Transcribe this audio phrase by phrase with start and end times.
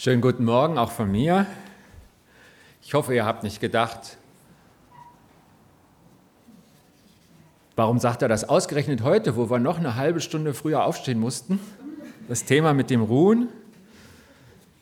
[0.00, 1.44] Schönen guten Morgen auch von mir.
[2.82, 4.16] Ich hoffe, ihr habt nicht gedacht,
[7.74, 11.58] warum sagt er das ausgerechnet heute, wo wir noch eine halbe Stunde früher aufstehen mussten?
[12.28, 13.48] Das Thema mit dem Ruhen.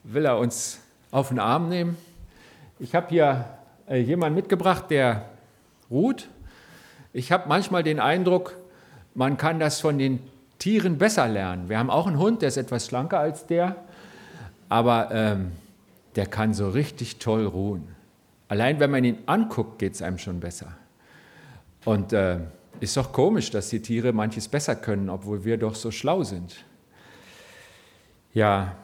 [0.05, 0.80] Will er uns
[1.11, 1.96] auf den Arm nehmen?
[2.79, 3.46] Ich habe hier
[3.89, 5.30] äh, jemanden mitgebracht, der
[5.91, 6.29] ruht.
[7.14, 8.55] Ich habe manchmal den Eindruck,
[9.14, 10.21] man kann das von den
[10.59, 11.71] Tieren besser lernen.
[11.71, 13.76] Wir haben auch einen Hund, der ist etwas schlanker als der
[14.68, 15.52] aber ähm,
[16.16, 17.94] der kann so richtig toll ruhen.
[18.48, 20.76] Allein wenn man ihn anguckt, geht es einem schon besser.
[21.84, 22.40] Und äh,
[22.80, 26.64] ist doch komisch, dass die Tiere manches besser können, obwohl wir doch so schlau sind.
[28.34, 28.76] Ja,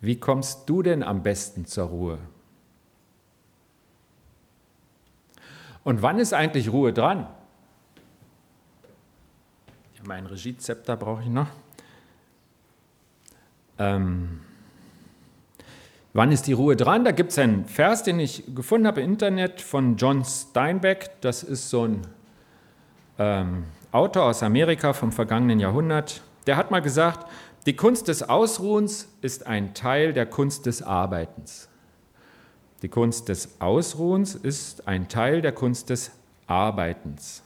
[0.00, 2.18] wie kommst du denn am besten zur Ruhe?
[5.84, 7.26] Und wann ist eigentlich Ruhe dran?
[9.96, 11.48] Ja, mein Regiezepter brauche ich noch.
[13.78, 14.40] Ähm,
[16.12, 17.04] wann ist die Ruhe dran?
[17.04, 21.10] Da gibt es einen Vers, den ich gefunden habe im Internet von John Steinbeck.
[21.20, 22.06] Das ist so ein
[23.18, 26.22] ähm, Autor aus Amerika vom vergangenen Jahrhundert.
[26.46, 27.26] Der hat mal gesagt,
[27.66, 31.68] die Kunst des Ausruhens ist ein Teil der Kunst des Arbeitens.
[32.82, 36.12] Die Kunst des Ausruhens ist ein Teil der Kunst des
[36.46, 37.42] Arbeitens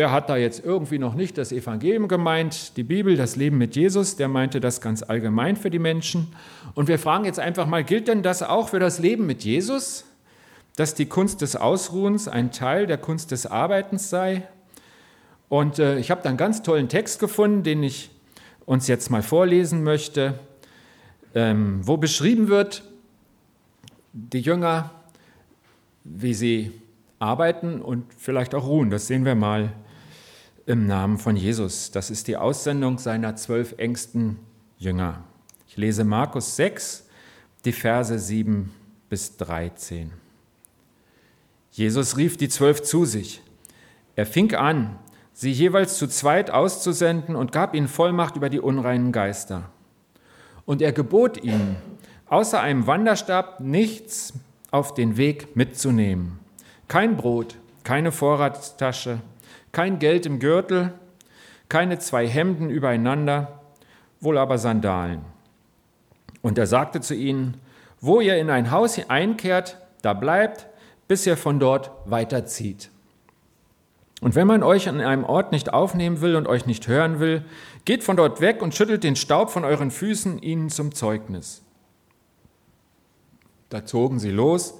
[0.00, 3.76] der hat da jetzt irgendwie noch nicht das Evangelium gemeint, die Bibel, das Leben mit
[3.76, 6.28] Jesus, der meinte das ganz allgemein für die Menschen.
[6.74, 10.06] Und wir fragen jetzt einfach mal, gilt denn das auch für das Leben mit Jesus,
[10.74, 14.48] dass die Kunst des Ausruhens ein Teil der Kunst des Arbeitens sei?
[15.50, 18.08] Und äh, ich habe da einen ganz tollen Text gefunden, den ich
[18.64, 20.38] uns jetzt mal vorlesen möchte,
[21.34, 22.84] ähm, wo beschrieben wird,
[24.14, 24.92] die Jünger,
[26.04, 26.72] wie sie
[27.18, 28.88] arbeiten und vielleicht auch ruhen.
[28.88, 29.74] Das sehen wir mal
[30.66, 31.90] im Namen von Jesus.
[31.90, 34.38] Das ist die Aussendung seiner zwölf engsten
[34.78, 35.24] Jünger.
[35.68, 37.06] Ich lese Markus 6,
[37.64, 38.70] die Verse 7
[39.08, 40.12] bis 13.
[41.72, 43.42] Jesus rief die zwölf zu sich.
[44.16, 44.98] Er fing an,
[45.32, 49.70] sie jeweils zu zweit auszusenden und gab ihnen Vollmacht über die unreinen Geister.
[50.66, 51.76] Und er gebot ihnen,
[52.28, 54.32] außer einem Wanderstab nichts
[54.70, 56.40] auf den Weg mitzunehmen
[56.90, 59.20] kein Brot, keine Vorratstasche,
[59.72, 60.92] kein Geld im Gürtel,
[61.68, 63.60] keine zwei Hemden übereinander,
[64.20, 65.22] wohl aber Sandalen.
[66.42, 67.60] Und er sagte zu ihnen,
[68.00, 70.66] wo ihr in ein Haus einkehrt, da bleibt,
[71.06, 72.90] bis ihr von dort weiterzieht.
[74.20, 77.44] Und wenn man euch an einem Ort nicht aufnehmen will und euch nicht hören will,
[77.84, 81.62] geht von dort weg und schüttelt den Staub von euren Füßen ihnen zum Zeugnis.
[83.70, 84.74] Da zogen sie los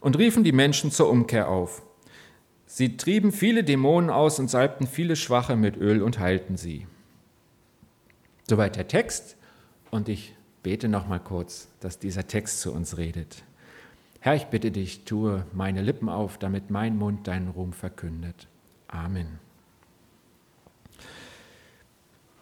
[0.00, 1.82] und riefen die Menschen zur Umkehr auf.
[2.72, 6.86] Sie trieben viele Dämonen aus und salbten viele Schwache mit Öl und heilten sie.
[8.48, 9.36] Soweit der Text
[9.90, 13.42] und ich bete noch mal kurz, dass dieser Text zu uns redet.
[14.20, 18.46] Herr, ich bitte dich, tue meine Lippen auf, damit mein Mund deinen Ruhm verkündet.
[18.86, 19.40] Amen.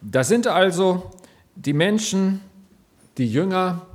[0.03, 1.11] Das sind also
[1.55, 2.43] die Menschen,
[3.17, 3.87] die Jünger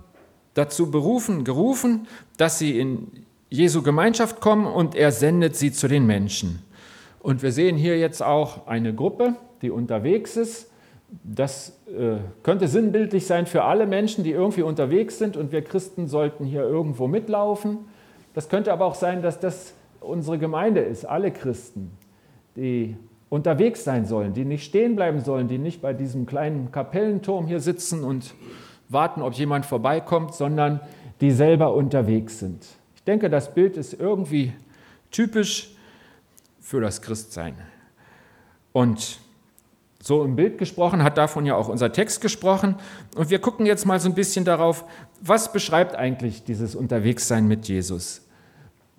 [0.55, 2.07] dazu berufen, gerufen,
[2.37, 3.23] dass sie in
[3.53, 6.63] Jesu Gemeinschaft kommen und er sendet sie zu den Menschen.
[7.19, 10.71] Und wir sehen hier jetzt auch eine Gruppe, die unterwegs ist.
[11.23, 16.07] Das äh, könnte sinnbildlich sein für alle Menschen, die irgendwie unterwegs sind und wir Christen
[16.07, 17.77] sollten hier irgendwo mitlaufen.
[18.33, 21.91] Das könnte aber auch sein, dass das unsere Gemeinde ist, alle Christen,
[22.55, 22.97] die
[23.29, 27.59] unterwegs sein sollen, die nicht stehen bleiben sollen, die nicht bei diesem kleinen Kapellenturm hier
[27.59, 28.33] sitzen und
[28.89, 30.79] warten, ob jemand vorbeikommt, sondern
[31.21, 32.65] die selber unterwegs sind.
[33.03, 34.53] Ich denke, das Bild ist irgendwie
[35.11, 35.75] typisch
[36.61, 37.53] für das Christsein.
[38.71, 39.19] Und
[40.01, 42.77] so im Bild gesprochen hat davon ja auch unser Text gesprochen.
[43.17, 44.85] Und wir gucken jetzt mal so ein bisschen darauf,
[45.19, 48.25] was beschreibt eigentlich dieses Unterwegssein mit Jesus.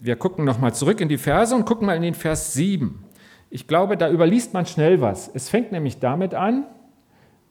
[0.00, 3.02] Wir gucken nochmal zurück in die Verse und gucken mal in den Vers 7.
[3.48, 5.30] Ich glaube, da überliest man schnell was.
[5.32, 6.66] Es fängt nämlich damit an,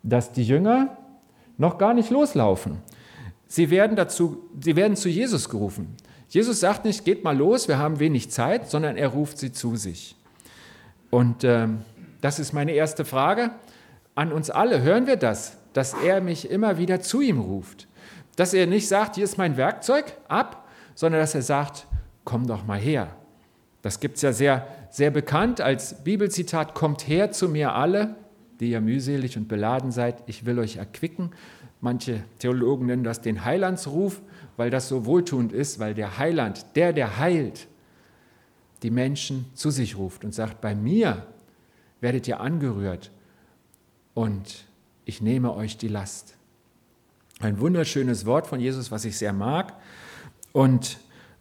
[0.03, 0.99] dass die Jünger
[1.57, 2.83] noch gar nicht loslaufen.
[3.47, 5.95] Sie werden, dazu, sie werden zu Jesus gerufen.
[6.29, 9.75] Jesus sagt nicht, geht mal los, wir haben wenig Zeit, sondern er ruft sie zu
[9.75, 10.15] sich.
[11.09, 11.67] Und äh,
[12.21, 13.51] das ist meine erste Frage
[14.15, 14.81] an uns alle.
[14.81, 17.87] Hören wir das, dass er mich immer wieder zu ihm ruft?
[18.35, 21.85] Dass er nicht sagt, hier ist mein Werkzeug, ab, sondern dass er sagt,
[22.23, 23.09] komm doch mal her.
[23.83, 28.15] Das gibt es ja sehr, sehr bekannt als Bibelzitat, kommt her zu mir alle,
[28.59, 31.31] die ihr mühselig und beladen seid, ich will euch erquicken.
[31.81, 34.21] Manche Theologen nennen das den Heilandsruf
[34.57, 37.67] weil das so wohltuend ist, weil der Heiland, der, der heilt,
[38.83, 41.25] die Menschen zu sich ruft und sagt, bei mir
[42.01, 43.11] werdet ihr angerührt
[44.13, 44.65] und
[45.05, 46.35] ich nehme euch die Last.
[47.39, 49.73] Ein wunderschönes Wort von Jesus, was ich sehr mag.
[50.51, 50.99] Und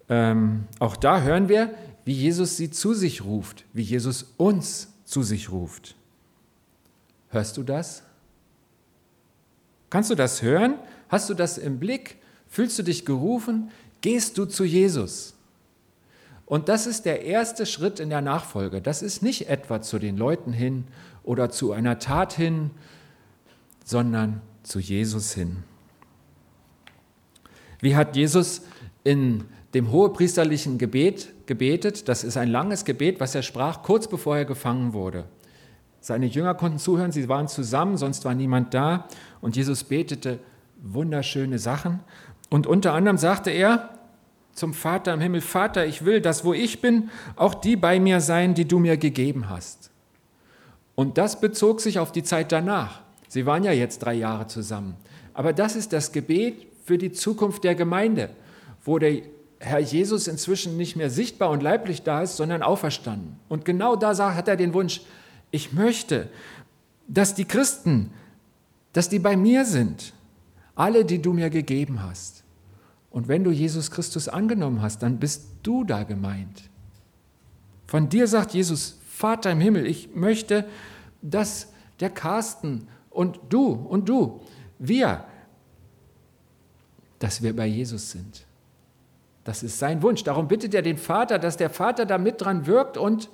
[0.09, 1.75] ähm, auch da hören wir,
[2.05, 5.95] wie Jesus sie zu sich ruft, wie Jesus uns zu sich ruft.
[7.29, 8.03] Hörst du das?
[9.91, 10.75] Kannst du das hören?
[11.09, 12.22] Hast du das im Blick?
[12.53, 13.71] Fühlst du dich gerufen?
[14.03, 15.33] Gehst du zu Jesus?
[16.45, 18.83] Und das ist der erste Schritt in der Nachfolge.
[18.83, 20.85] Das ist nicht etwa zu den Leuten hin
[21.25, 22.71] oder zu einer Tat hin,
[23.87, 25.65] sondern zu Jesus hin.
[27.81, 28.61] Wie hat Jesus
[29.03, 32.07] in dem hohepriesterlichen Gebet gebetet?
[32.07, 35.25] Das ist ein langes Gebet, was er sprach, kurz bevor er gefangen wurde.
[36.01, 39.09] Seine Jünger konnten zuhören, sie waren zusammen, sonst war niemand da.
[39.41, 40.39] Und Jesus betete
[40.83, 42.01] wunderschöne Sachen.
[42.53, 43.89] Und unter anderem sagte er
[44.53, 48.21] zum Vater im Himmel, Vater, ich will, dass wo ich bin, auch die bei mir
[48.21, 49.91] sein, die du mir gegeben hast.
[50.95, 53.01] Und das bezog sich auf die Zeit danach.
[53.27, 54.97] Sie waren ja jetzt drei Jahre zusammen.
[55.33, 58.29] Aber das ist das Gebet für die Zukunft der Gemeinde,
[58.85, 59.23] wo der
[59.59, 63.41] Herr Jesus inzwischen nicht mehr sichtbar und leiblich da ist, sondern auferstanden.
[63.49, 65.01] Und genau da hat er den Wunsch,
[65.51, 66.29] ich möchte,
[67.09, 68.11] dass die Christen,
[68.93, 70.13] dass die bei mir sind,
[70.75, 72.42] alle, die du mir gegeben hast.
[73.13, 76.63] Und wenn du Jesus Christus angenommen hast, dann bist du da gemeint.
[77.87, 80.65] Von dir sagt Jesus, Vater im Himmel, ich möchte,
[81.21, 81.69] dass
[82.01, 84.41] der Carsten und du und du,
[84.79, 85.25] wir,
[87.19, 88.47] dass wir bei Jesus sind.
[89.45, 90.25] Das ist sein Wunsch.
[90.25, 93.29] Darum bittet er den Vater, dass der Vater da mit dran wirkt und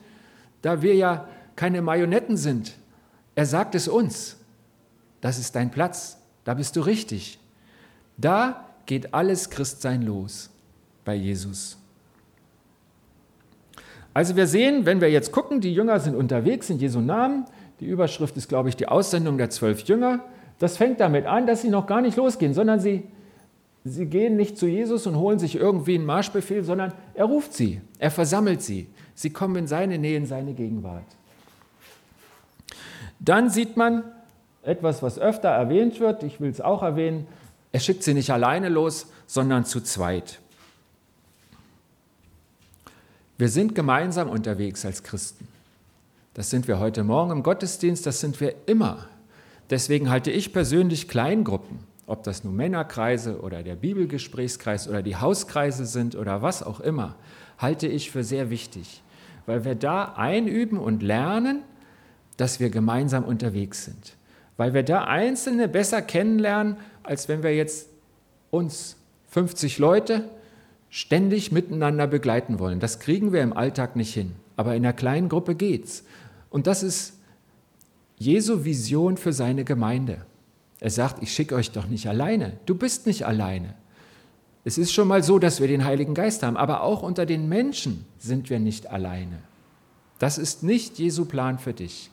[0.60, 2.76] da wir ja keine Marionetten sind,
[3.36, 4.36] er sagt es uns.
[5.20, 7.38] Das ist dein Platz, da bist du richtig.
[8.16, 10.50] Da geht alles Christsein los
[11.04, 11.76] bei Jesus.
[14.14, 17.44] Also wir sehen, wenn wir jetzt gucken, die Jünger sind unterwegs in Jesu Namen.
[17.80, 20.24] Die Überschrift ist, glaube ich, die Aussendung der zwölf Jünger.
[20.58, 23.04] Das fängt damit an, dass sie noch gar nicht losgehen, sondern sie,
[23.84, 27.82] sie gehen nicht zu Jesus und holen sich irgendwie einen Marschbefehl, sondern er ruft sie,
[27.98, 28.88] er versammelt sie.
[29.14, 31.04] Sie kommen in seine Nähe, in seine Gegenwart.
[33.20, 34.02] Dann sieht man
[34.62, 37.26] etwas, was öfter erwähnt wird, ich will es auch erwähnen,
[37.72, 40.40] er schickt sie nicht alleine los, sondern zu zweit.
[43.36, 45.46] Wir sind gemeinsam unterwegs als Christen.
[46.34, 49.06] Das sind wir heute Morgen im Gottesdienst, das sind wir immer.
[49.70, 55.84] Deswegen halte ich persönlich Kleingruppen, ob das nun Männerkreise oder der Bibelgesprächskreis oder die Hauskreise
[55.84, 57.16] sind oder was auch immer,
[57.58, 59.02] halte ich für sehr wichtig,
[59.46, 61.62] weil wir da einüben und lernen,
[62.38, 64.14] dass wir gemeinsam unterwegs sind.
[64.56, 66.76] Weil wir da Einzelne besser kennenlernen,
[67.08, 67.88] als wenn wir jetzt
[68.50, 68.96] uns
[69.30, 70.28] 50 Leute
[70.90, 72.80] ständig miteinander begleiten wollen.
[72.80, 74.32] Das kriegen wir im Alltag nicht hin.
[74.56, 76.04] Aber in einer kleinen Gruppe geht's.
[76.50, 77.14] Und das ist
[78.18, 80.26] Jesu Vision für seine Gemeinde.
[80.80, 82.58] Er sagt, ich schicke euch doch nicht alleine.
[82.66, 83.74] Du bist nicht alleine.
[84.64, 87.48] Es ist schon mal so, dass wir den Heiligen Geist haben, aber auch unter den
[87.48, 89.38] Menschen sind wir nicht alleine.
[90.18, 92.10] Das ist nicht Jesu Plan für dich.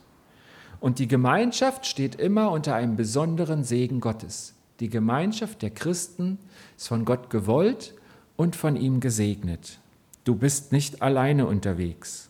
[0.79, 4.54] Und die Gemeinschaft steht immer unter einem besonderen Segen Gottes.
[4.79, 6.37] Die Gemeinschaft der Christen
[6.75, 7.93] ist von Gott gewollt
[8.35, 9.79] und von ihm gesegnet.
[10.23, 12.29] Du bist nicht alleine unterwegs.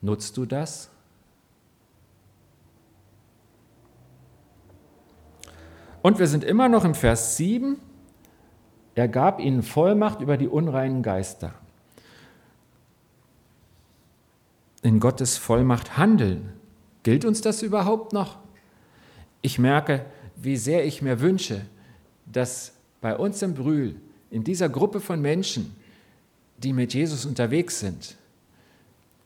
[0.00, 0.90] Nutzt du das?
[6.02, 7.76] Und wir sind immer noch im Vers 7.
[8.96, 11.54] Er gab ihnen Vollmacht über die unreinen Geister.
[14.82, 16.52] In Gottes Vollmacht handeln.
[17.04, 18.38] Gilt uns das überhaupt noch?
[19.40, 20.04] Ich merke,
[20.42, 21.62] wie sehr ich mir wünsche,
[22.26, 23.96] dass bei uns im Brühl,
[24.30, 25.76] in dieser Gruppe von Menschen,
[26.58, 28.16] die mit Jesus unterwegs sind,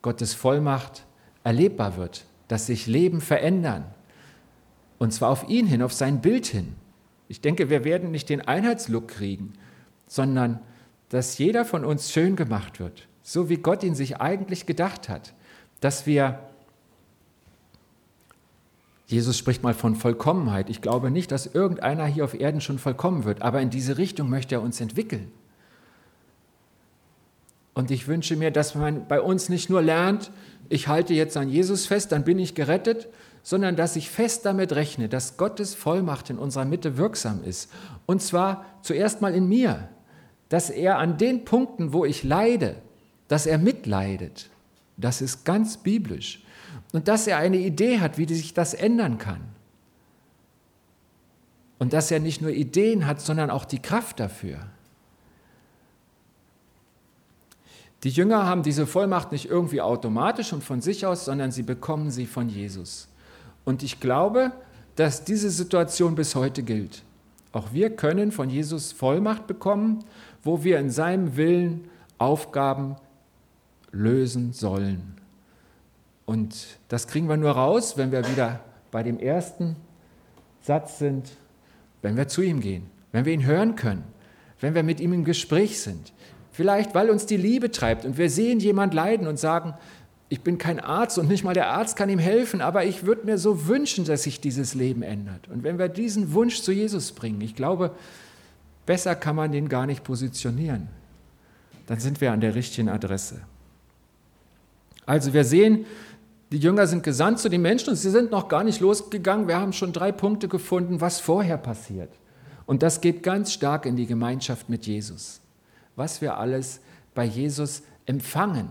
[0.02, 1.04] Gottes Vollmacht
[1.42, 3.84] erlebbar wird, dass sich Leben verändern.
[4.98, 6.74] Und zwar auf ihn hin, auf sein Bild hin.
[7.28, 9.54] Ich denke, wir werden nicht den Einheitslook kriegen,
[10.06, 10.60] sondern
[11.08, 15.34] dass jeder von uns schön gemacht wird, so wie Gott ihn sich eigentlich gedacht hat,
[15.80, 16.40] dass wir
[19.06, 20.68] Jesus spricht mal von Vollkommenheit.
[20.68, 24.28] Ich glaube nicht, dass irgendeiner hier auf Erden schon vollkommen wird, aber in diese Richtung
[24.28, 25.30] möchte er uns entwickeln.
[27.72, 30.32] Und ich wünsche mir, dass man bei uns nicht nur lernt,
[30.68, 33.06] ich halte jetzt an Jesus fest, dann bin ich gerettet,
[33.44, 37.70] sondern dass ich fest damit rechne, dass Gottes Vollmacht in unserer Mitte wirksam ist.
[38.06, 39.88] Und zwar zuerst mal in mir,
[40.48, 42.76] dass er an den Punkten, wo ich leide,
[43.28, 44.50] dass er mitleidet.
[44.96, 46.42] Das ist ganz biblisch
[46.92, 49.40] und dass er eine Idee hat, wie sich das ändern kann.
[51.78, 54.58] Und dass er nicht nur Ideen hat, sondern auch die Kraft dafür.
[58.02, 62.10] Die Jünger haben diese Vollmacht nicht irgendwie automatisch und von sich aus, sondern sie bekommen
[62.10, 63.08] sie von Jesus.
[63.64, 64.52] Und ich glaube,
[64.94, 67.02] dass diese Situation bis heute gilt.
[67.52, 70.04] Auch wir können von Jesus Vollmacht bekommen,
[70.42, 71.88] wo wir in seinem Willen
[72.18, 72.96] Aufgaben
[73.92, 75.15] lösen sollen.
[76.26, 79.76] Und das kriegen wir nur raus, wenn wir wieder bei dem ersten
[80.60, 81.30] Satz sind,
[82.02, 84.04] wenn wir zu ihm gehen, wenn wir ihn hören können,
[84.60, 86.12] wenn wir mit ihm im Gespräch sind.
[86.50, 89.74] Vielleicht, weil uns die Liebe treibt und wir sehen jemand leiden und sagen,
[90.28, 93.26] ich bin kein Arzt und nicht mal der Arzt kann ihm helfen, aber ich würde
[93.26, 95.46] mir so wünschen, dass sich dieses Leben ändert.
[95.48, 97.92] Und wenn wir diesen Wunsch zu Jesus bringen, ich glaube,
[98.86, 100.88] besser kann man den gar nicht positionieren,
[101.86, 103.40] dann sind wir an der richtigen Adresse.
[105.04, 105.86] Also wir sehen,
[106.52, 109.48] die Jünger sind gesandt zu den Menschen und sie sind noch gar nicht losgegangen.
[109.48, 112.10] Wir haben schon drei Punkte gefunden, was vorher passiert.
[112.66, 115.40] Und das geht ganz stark in die Gemeinschaft mit Jesus.
[115.96, 116.80] Was wir alles
[117.14, 118.68] bei Jesus empfangen.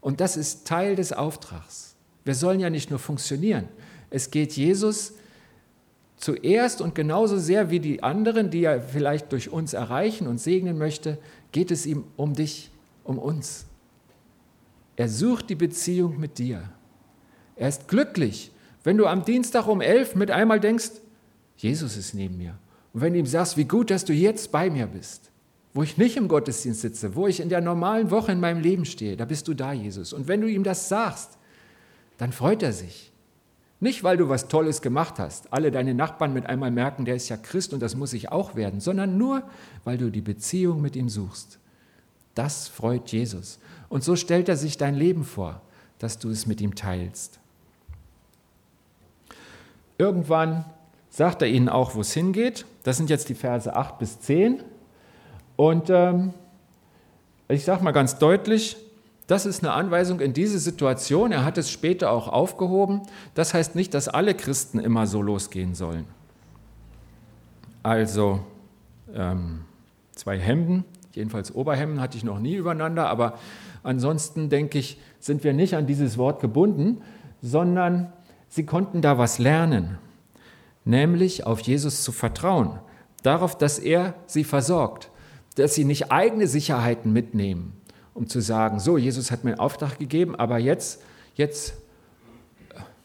[0.00, 1.94] Und das ist Teil des Auftrags.
[2.24, 3.68] Wir sollen ja nicht nur funktionieren.
[4.10, 5.14] Es geht Jesus
[6.16, 10.78] zuerst und genauso sehr wie die anderen, die er vielleicht durch uns erreichen und segnen
[10.78, 11.18] möchte,
[11.50, 12.70] geht es ihm um dich,
[13.02, 13.64] um uns.
[14.96, 16.68] Er sucht die Beziehung mit dir.
[17.56, 18.50] Er ist glücklich,
[18.84, 20.90] wenn du am Dienstag um elf mit einmal denkst,
[21.56, 22.58] Jesus ist neben mir.
[22.92, 25.32] Und wenn du ihm sagst, wie gut, dass du jetzt bei mir bist
[25.74, 28.84] wo ich nicht im Gottesdienst sitze, wo ich in der normalen Woche in meinem Leben
[28.84, 30.12] stehe, da bist du da, Jesus.
[30.12, 31.38] Und wenn du ihm das sagst,
[32.18, 33.10] dann freut er sich.
[33.80, 37.28] Nicht, weil du was Tolles gemacht hast, alle deine Nachbarn mit einmal merken, der ist
[37.30, 39.42] ja Christ und das muss ich auch werden, sondern nur,
[39.82, 41.58] weil du die Beziehung mit ihm suchst.
[42.34, 43.58] Das freut Jesus.
[43.92, 45.60] Und so stellt er sich dein Leben vor,
[45.98, 47.38] dass du es mit ihm teilst.
[49.98, 50.64] Irgendwann
[51.10, 52.64] sagt er ihnen auch, wo es hingeht.
[52.84, 54.62] Das sind jetzt die Verse 8 bis 10.
[55.56, 56.32] Und ähm,
[57.48, 58.78] ich sage mal ganz deutlich,
[59.26, 61.30] das ist eine Anweisung in diese Situation.
[61.30, 63.02] Er hat es später auch aufgehoben.
[63.34, 66.06] Das heißt nicht, dass alle Christen immer so losgehen sollen.
[67.82, 68.40] Also
[69.14, 69.66] ähm,
[70.14, 73.38] zwei Hemden, jedenfalls Oberhemden hatte ich noch nie übereinander, aber
[73.82, 77.02] ansonsten denke ich, sind wir nicht an dieses Wort gebunden,
[77.40, 78.12] sondern
[78.48, 79.98] sie konnten da was lernen,
[80.84, 82.78] nämlich auf Jesus zu vertrauen,
[83.22, 85.10] darauf, dass er sie versorgt,
[85.56, 87.74] dass sie nicht eigene Sicherheiten mitnehmen,
[88.14, 91.02] um zu sagen, so, Jesus hat mir einen Auftrag gegeben, aber jetzt,
[91.34, 91.74] jetzt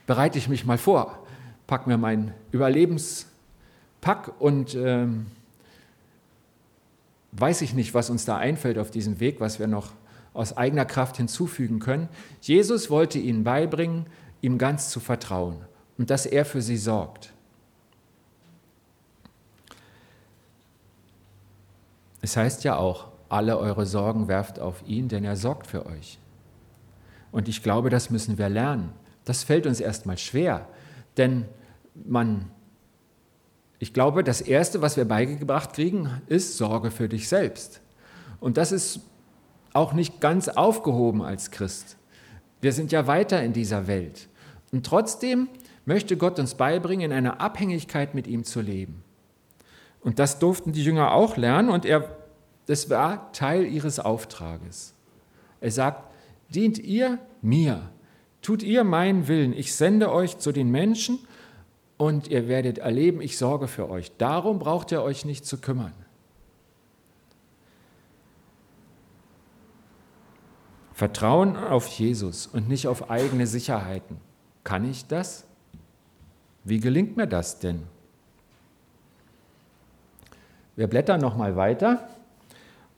[0.05, 1.19] bereite ich mich mal vor,
[1.67, 5.27] pack mir meinen Überlebenspack und ähm,
[7.31, 9.93] weiß ich nicht, was uns da einfällt auf diesem Weg, was wir noch
[10.33, 12.09] aus eigener Kraft hinzufügen können.
[12.41, 14.05] Jesus wollte ihnen beibringen,
[14.41, 15.65] ihm ganz zu vertrauen
[15.97, 17.33] und dass er für sie sorgt.
[22.21, 26.19] Es heißt ja auch, alle eure Sorgen werft auf ihn, denn er sorgt für euch.
[27.31, 28.93] Und ich glaube, das müssen wir lernen.
[29.25, 30.67] Das fällt uns erstmal schwer,
[31.17, 31.45] denn
[31.93, 32.49] man,
[33.79, 37.81] ich glaube, das Erste, was wir beigebracht kriegen, ist Sorge für dich selbst.
[38.39, 39.01] Und das ist
[39.73, 41.97] auch nicht ganz aufgehoben als Christ.
[42.61, 44.29] Wir sind ja weiter in dieser Welt.
[44.71, 45.47] Und trotzdem
[45.85, 49.03] möchte Gott uns beibringen, in einer Abhängigkeit mit ihm zu leben.
[50.01, 52.17] Und das durften die Jünger auch lernen und er,
[52.65, 54.93] das war Teil ihres Auftrages.
[55.61, 56.11] Er sagt,
[56.49, 57.89] dient ihr mir,
[58.41, 61.19] tut ihr meinen Willen, ich sende euch zu den Menschen
[61.97, 64.11] und ihr werdet erleben, ich sorge für euch.
[64.17, 65.93] Darum braucht ihr euch nicht zu kümmern.
[70.93, 74.17] Vertrauen auf Jesus und nicht auf eigene Sicherheiten.
[74.63, 75.45] Kann ich das?
[76.63, 77.83] Wie gelingt mir das denn?
[80.75, 82.07] Wir blättern noch mal weiter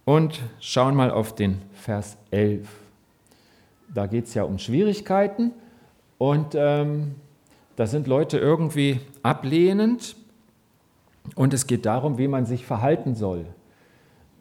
[0.05, 2.67] und schauen mal auf den Vers 11.
[3.93, 5.51] Da geht es ja um Schwierigkeiten
[6.17, 7.15] und ähm,
[7.79, 10.17] da sind Leute irgendwie ablehnend
[11.35, 13.45] und es geht darum, wie man sich verhalten soll.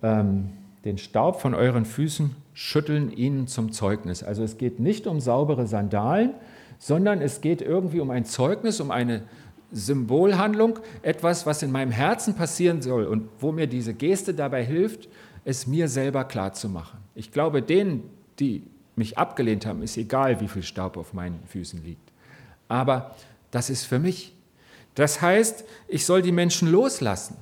[0.02, 0.48] Ähm,
[0.84, 4.24] den Staub von euren Füßen schütteln ihnen zum Zeugnis.
[4.24, 6.34] Also es geht nicht um saubere Sandalen,
[6.80, 9.22] sondern es geht irgendwie um ein Zeugnis, um eine
[9.70, 15.08] Symbolhandlung, etwas, was in meinem Herzen passieren soll und wo mir diese Geste dabei hilft,
[15.44, 16.98] es mir selber klarzumachen.
[17.14, 18.02] Ich glaube, denen,
[18.40, 18.64] die
[18.96, 22.07] mich abgelehnt haben, ist egal, wie viel Staub auf meinen Füßen liegt.
[22.68, 23.14] Aber
[23.50, 24.34] das ist für mich.
[24.94, 27.36] Das heißt, ich soll die Menschen loslassen.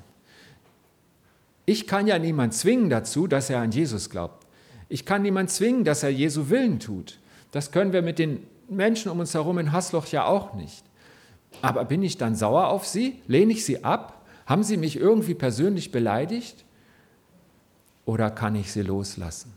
[1.64, 4.46] Ich kann ja niemand zwingen dazu, dass er an Jesus glaubt.
[4.88, 7.18] Ich kann niemand zwingen, dass er Jesu Willen tut.
[7.50, 10.84] Das können wir mit den Menschen um uns herum in Hasloch ja auch nicht.
[11.62, 13.20] Aber bin ich dann sauer auf sie?
[13.26, 14.24] Lehne ich sie ab?
[14.46, 16.64] Haben sie mich irgendwie persönlich beleidigt?
[18.04, 19.52] Oder kann ich sie loslassen?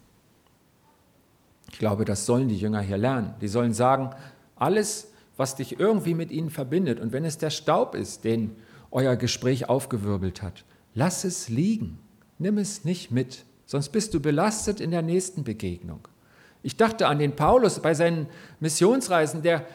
[1.72, 3.36] Ich glaube, das sollen die Jünger hier lernen.
[3.42, 4.10] Die sollen sagen,
[4.56, 7.00] alles, was dich irgendwie mit ihnen verbindet.
[7.00, 8.58] Und wenn es der Staub ist, den
[8.92, 11.98] euer Gespräch aufgewirbelt hat, lass es liegen.
[12.40, 16.10] Nimm es nicht mit, sonst bist du belastet in der nächsten Begegnung.
[16.62, 18.28] Ich dachte an den Paulus bei seinen
[18.60, 19.66] Missionsreisen, der,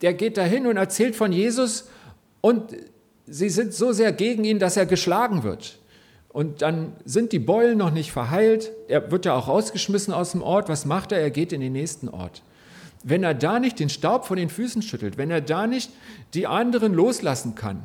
[0.00, 1.90] der geht dahin und erzählt von Jesus
[2.40, 2.74] und
[3.26, 5.80] sie sind so sehr gegen ihn, dass er geschlagen wird.
[6.30, 8.72] Und dann sind die Beulen noch nicht verheilt.
[8.88, 10.70] Er wird ja auch rausgeschmissen aus dem Ort.
[10.70, 11.18] Was macht er?
[11.18, 12.42] Er geht in den nächsten Ort.
[13.02, 15.90] Wenn er da nicht den Staub von den Füßen schüttelt, wenn er da nicht
[16.34, 17.82] die anderen loslassen kann,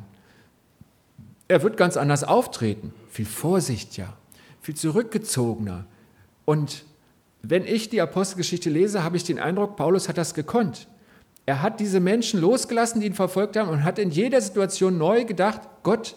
[1.48, 4.16] er wird ganz anders auftreten, viel vorsichtiger,
[4.60, 5.86] viel zurückgezogener.
[6.44, 6.84] Und
[7.42, 10.88] wenn ich die Apostelgeschichte lese, habe ich den Eindruck, Paulus hat das gekonnt.
[11.46, 15.24] Er hat diese Menschen losgelassen, die ihn verfolgt haben, und hat in jeder Situation neu
[15.24, 16.14] gedacht, Gott,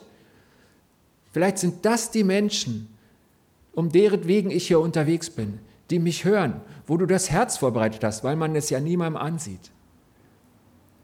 [1.32, 2.90] vielleicht sind das die Menschen,
[3.74, 5.60] um deren wegen ich hier unterwegs bin,
[5.92, 9.72] die mich hören, wo du das Herz vorbereitet hast, weil man es ja niemandem ansieht.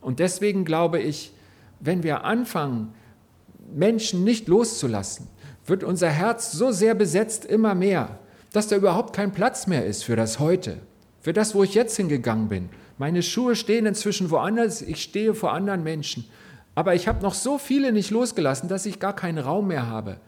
[0.01, 1.33] Und deswegen glaube ich,
[1.79, 2.93] wenn wir anfangen,
[3.73, 5.27] Menschen nicht loszulassen,
[5.65, 8.19] wird unser Herz so sehr besetzt immer mehr,
[8.53, 10.79] dass da überhaupt kein Platz mehr ist für das Heute,
[11.19, 12.69] für das, wo ich jetzt hingegangen bin.
[12.97, 16.25] Meine Schuhe stehen inzwischen woanders, ich stehe vor anderen Menschen.
[16.73, 20.19] Aber ich habe noch so viele nicht losgelassen, dass ich gar keinen Raum mehr habe,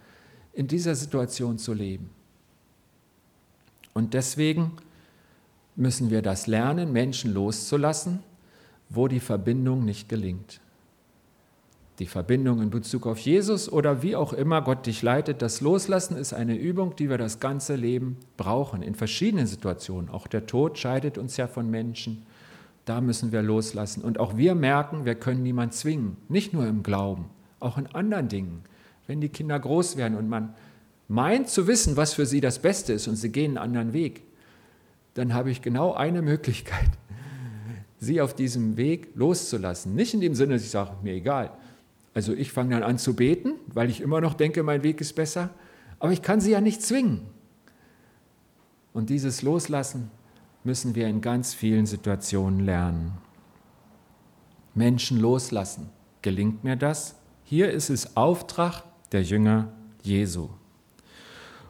[0.51, 2.09] in dieser Situation zu leben.
[3.99, 4.71] Und deswegen
[5.75, 8.19] müssen wir das lernen, Menschen loszulassen,
[8.89, 10.59] wo die Verbindung nicht gelingt
[11.99, 15.41] die Verbindung in Bezug auf Jesus oder wie auch immer Gott dich leitet.
[15.41, 20.09] Das Loslassen ist eine Übung, die wir das ganze Leben brauchen, in verschiedenen Situationen.
[20.09, 22.25] Auch der Tod scheidet uns ja von Menschen.
[22.85, 24.01] Da müssen wir loslassen.
[24.01, 27.25] Und auch wir merken, wir können niemanden zwingen, nicht nur im Glauben,
[27.59, 28.61] auch in anderen Dingen.
[29.05, 30.53] Wenn die Kinder groß werden und man
[31.09, 34.21] meint zu wissen, was für sie das Beste ist und sie gehen einen anderen Weg,
[35.15, 36.89] dann habe ich genau eine Möglichkeit,
[37.99, 39.95] sie auf diesem Weg loszulassen.
[39.95, 41.51] Nicht in dem Sinne, dass ich sage, mir egal,
[42.13, 45.13] also ich fange dann an zu beten, weil ich immer noch denke, mein Weg ist
[45.15, 45.49] besser,
[45.97, 47.21] aber ich kann sie ja nicht zwingen.
[48.93, 50.11] Und dieses Loslassen
[50.63, 53.13] müssen wir in ganz vielen Situationen lernen.
[54.75, 55.89] Menschen loslassen.
[56.21, 57.15] Gelingt mir das?
[57.43, 59.71] Hier ist es Auftrag der Jünger
[60.03, 60.49] Jesu.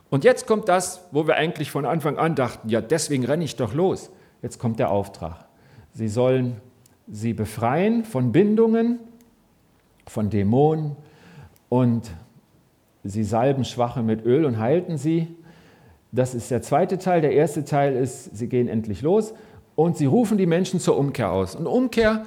[0.09, 3.55] Und jetzt kommt das, wo wir eigentlich von Anfang an dachten, ja, deswegen renne ich
[3.55, 4.09] doch los.
[4.41, 5.45] Jetzt kommt der Auftrag.
[5.93, 6.57] Sie sollen
[7.11, 8.99] sie befreien von Bindungen,
[10.07, 10.95] von Dämonen
[11.67, 12.09] und
[13.03, 15.27] sie salben Schwache mit Öl und heilten sie.
[16.11, 17.21] Das ist der zweite Teil.
[17.21, 19.33] Der erste Teil ist, sie gehen endlich los
[19.75, 21.55] und sie rufen die Menschen zur Umkehr aus.
[21.55, 22.25] Und Umkehr,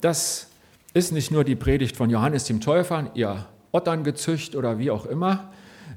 [0.00, 0.48] das
[0.94, 5.50] ist nicht nur die Predigt von Johannes dem Täufer, ihr Otterngezücht oder wie auch immer,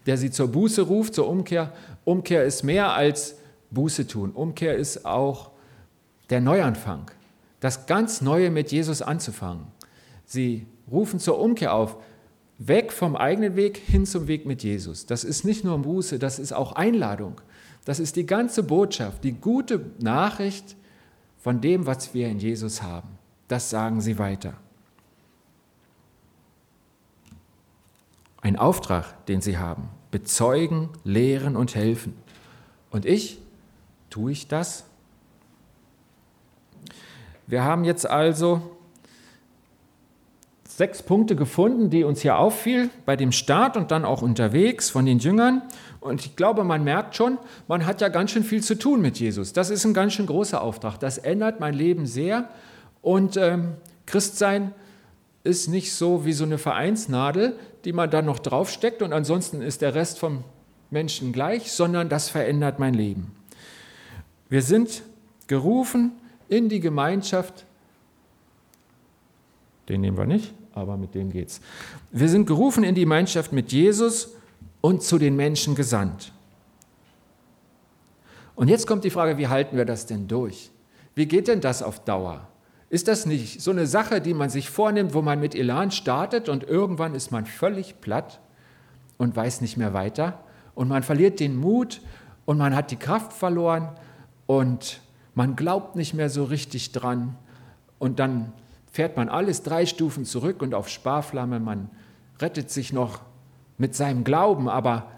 [0.06, 1.74] der sie zur Buße ruft, zur Umkehr.
[2.04, 3.36] Umkehr ist mehr als
[3.72, 4.32] Buße tun.
[4.32, 5.52] Umkehr ist auch
[6.30, 7.12] der Neuanfang,
[7.60, 9.66] das ganz Neue mit Jesus anzufangen.
[10.26, 11.98] Sie rufen zur Umkehr auf,
[12.58, 15.06] weg vom eigenen Weg hin zum Weg mit Jesus.
[15.06, 17.42] Das ist nicht nur Buße, das ist auch Einladung.
[17.86, 20.76] Das ist die ganze Botschaft, die gute Nachricht
[21.40, 23.10] von dem, was wir in Jesus haben.
[23.48, 24.54] Das sagen sie weiter.
[28.42, 29.90] Ein Auftrag, den sie haben.
[30.10, 32.16] Bezeugen, lehren und helfen.
[32.90, 33.40] Und ich,
[34.10, 34.84] tue ich das?
[37.48, 38.62] Wir haben jetzt also
[40.68, 45.06] sechs Punkte gefunden, die uns hier auffiel bei dem Start und dann auch unterwegs von
[45.06, 45.62] den Jüngern.
[46.00, 49.20] Und ich glaube, man merkt schon, man hat ja ganz schön viel zu tun mit
[49.20, 49.54] Jesus.
[49.54, 50.98] Das ist ein ganz schön großer Auftrag.
[51.00, 52.50] Das ändert mein Leben sehr.
[53.02, 53.74] Und ähm,
[54.06, 54.74] Christsein
[55.44, 59.82] ist nicht so wie so eine Vereinsnadel, die man dann noch draufsteckt und ansonsten ist
[59.82, 60.44] der Rest vom
[60.90, 63.32] Menschen gleich, sondern das verändert mein Leben.
[64.50, 65.04] Wir sind
[65.48, 66.12] gerufen
[66.48, 67.66] in die Gemeinschaft.
[69.90, 71.62] Den nehmen wir nicht aber mit dem geht's.
[72.12, 74.36] Wir sind gerufen in die Gemeinschaft mit Jesus
[74.82, 76.32] und zu den Menschen gesandt.
[78.56, 80.72] Und jetzt kommt die Frage, wie halten wir das denn durch?
[81.16, 82.48] Wie geht denn das auf Dauer?
[82.92, 86.50] Ist das nicht so eine Sache, die man sich vornimmt, wo man mit Elan startet
[86.50, 88.42] und irgendwann ist man völlig platt
[89.18, 90.44] und weiß nicht mehr weiter
[90.76, 92.02] und man verliert den Mut
[92.44, 93.88] und man hat die Kraft verloren
[94.46, 95.00] und
[95.36, 97.38] man glaubt nicht mehr so richtig dran
[97.98, 98.52] und dann
[98.92, 101.90] fährt man alles drei Stufen zurück und auf Sparflamme, man
[102.42, 103.22] rettet sich noch
[103.78, 105.12] mit seinem Glauben, aber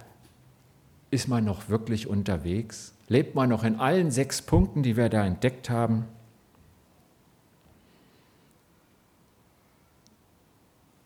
[1.09, 2.93] ist man noch wirklich unterwegs?
[3.07, 6.05] Lebt man noch in allen sechs Punkten, die wir da entdeckt haben?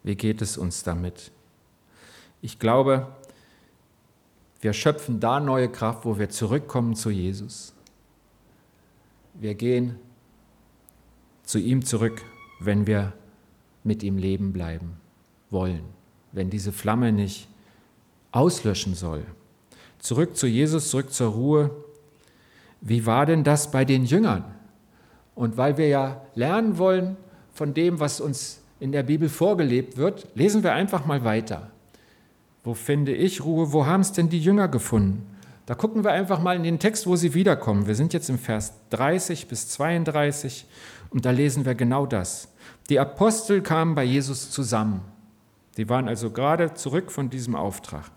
[0.08, 1.32] Wie geht es uns damit?
[2.41, 3.08] Ich glaube,
[4.62, 7.74] wir schöpfen da neue Kraft, wo wir zurückkommen zu Jesus.
[9.34, 10.00] Wir gehen
[11.43, 12.24] zu ihm zurück
[12.60, 13.13] wenn wir
[13.84, 14.98] mit ihm leben bleiben
[15.50, 15.84] wollen,
[16.32, 17.48] wenn diese Flamme nicht
[18.32, 19.26] auslöschen soll.
[20.00, 21.72] Zurück zu Jesus, zurück zur Ruhe.
[22.82, 24.43] Wie war denn das bei den Jüngern?
[25.36, 27.17] Und weil wir ja lernen wollen
[27.54, 31.72] von dem, was uns in der Bibel vorgelebt wird, lesen wir einfach mal weiter.
[32.63, 33.72] Wo finde ich Ruhe?
[33.72, 35.26] Wo haben es denn die Jünger gefunden?
[35.66, 37.88] Da gucken wir einfach mal in den Text, wo sie wiederkommen.
[37.88, 40.66] Wir sind jetzt im Vers 30 bis 32
[41.10, 42.50] und da lesen wir genau das.
[42.90, 45.02] Die Apostel kamen bei Jesus zusammen.
[45.76, 48.12] Die waren also gerade zurück von diesem Auftrag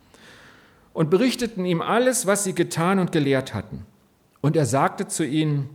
[0.92, 3.85] und berichteten ihm alles, was sie getan und gelehrt hatten.
[4.40, 5.68] Und er sagte zu ihnen,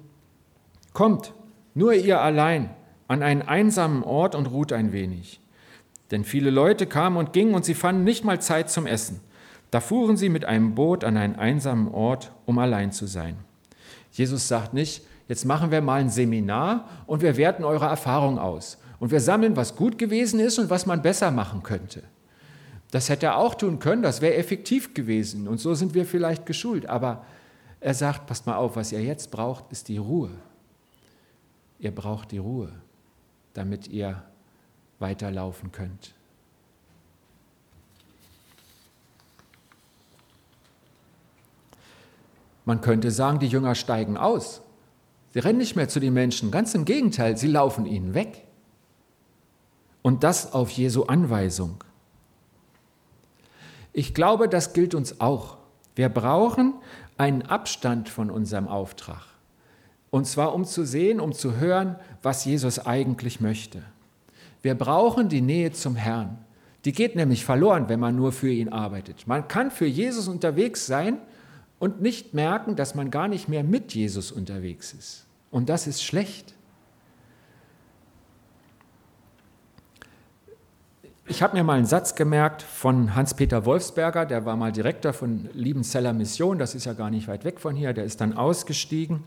[0.93, 1.34] Kommt,
[1.74, 2.69] nur ihr allein,
[3.08, 5.39] an einen einsamen Ort und ruht ein wenig.
[6.12, 9.20] Denn viele Leute kamen und gingen und sie fanden nicht mal Zeit zum Essen.
[9.72, 13.36] Da fuhren sie mit einem Boot an einen einsamen Ort, um allein zu sein.
[14.12, 18.78] Jesus sagt nicht, jetzt machen wir mal ein Seminar und wir werten eure Erfahrung aus.
[19.00, 22.04] Und wir sammeln, was gut gewesen ist und was man besser machen könnte.
[22.91, 25.48] Das hätte er auch tun können, das wäre effektiv gewesen.
[25.48, 26.86] Und so sind wir vielleicht geschult.
[26.86, 27.26] Aber
[27.82, 30.30] er sagt, passt mal auf, was ihr jetzt braucht, ist die Ruhe.
[31.80, 32.72] Ihr braucht die Ruhe,
[33.56, 34.22] damit ihr
[35.00, 36.13] weiterlaufen könnt.
[42.65, 44.62] Man könnte sagen, die Jünger steigen aus.
[45.34, 48.46] Sie rennen nicht mehr zu den Menschen, ganz im Gegenteil, sie laufen ihnen weg.
[50.02, 51.84] Und das auf Jesu Anweisung.
[53.94, 55.58] Ich glaube, das gilt uns auch.
[55.96, 56.74] Wir brauchen
[57.18, 59.35] einen Abstand von unserem Auftrag.
[60.15, 63.84] Und zwar um zu sehen, um zu hören, was Jesus eigentlich möchte.
[64.62, 66.38] Wir brauchen die Nähe zum Herrn.
[66.86, 69.28] Die geht nämlich verloren, wenn man nur für ihn arbeitet.
[69.28, 71.17] Man kann für Jesus unterwegs sein
[71.80, 75.25] und nicht merken, dass man gar nicht mehr mit Jesus unterwegs ist.
[75.51, 76.54] Und das ist schlecht.
[81.28, 85.49] Ich habe mir mal einen Satz gemerkt von Hans-Peter Wolfsberger, der war mal Direktor von
[85.51, 89.25] Liebenzeller Mission, das ist ja gar nicht weit weg von hier, der ist dann ausgestiegen